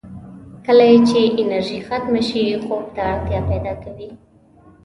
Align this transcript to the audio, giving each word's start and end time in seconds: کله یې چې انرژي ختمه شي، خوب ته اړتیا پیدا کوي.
کله 0.65 0.83
یې 0.91 0.97
چې 1.09 1.19
انرژي 1.41 1.79
ختمه 1.87 2.21
شي، 2.29 2.43
خوب 2.63 2.85
ته 2.95 3.01
اړتیا 3.13 3.39
پیدا 3.49 3.73
کوي. 3.83 4.09